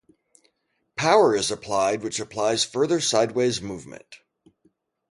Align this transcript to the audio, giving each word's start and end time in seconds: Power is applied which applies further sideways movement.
Power 0.95 1.35
is 1.35 1.51
applied 1.51 2.01
which 2.01 2.19
applies 2.19 2.63
further 2.65 2.99
sideways 2.99 3.61
movement. 3.61 4.21